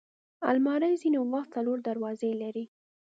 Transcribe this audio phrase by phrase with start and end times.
[0.51, 2.65] الماري ځینې وخت څلور دروازې لري